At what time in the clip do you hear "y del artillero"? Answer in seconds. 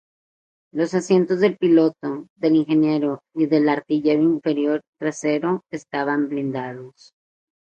3.35-4.23